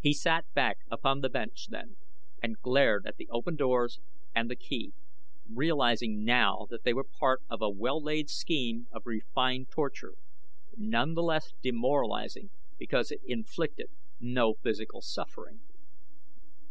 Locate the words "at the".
3.06-3.28